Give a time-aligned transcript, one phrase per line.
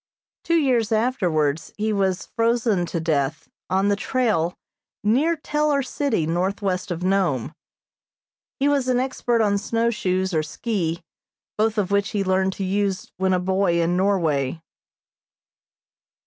[0.43, 4.55] Two years afterwards he was frozen to death on the trail
[5.03, 7.53] near Teller City, northwest of Nome.
[8.59, 11.03] He was an expert on snowshoes or ski,
[11.55, 14.59] both of which he learned to use when a boy in Norway.